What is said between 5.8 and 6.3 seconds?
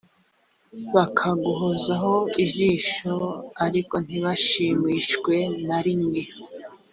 rimwe